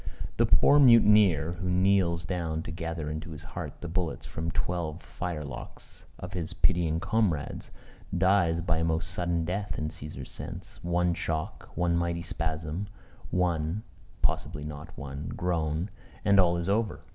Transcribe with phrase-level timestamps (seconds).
[0.37, 4.99] The poor mutineer, who kneels down to gather into his heart the bullets from twelve
[5.03, 7.69] firelocks of his pitying comrades,
[8.17, 12.87] dies by a most sudden death in Cæsar's sense: one shock, one mighty spasm,
[13.29, 13.83] one
[14.23, 15.91] (possibly not one) groan,
[16.25, 17.01] and all is over.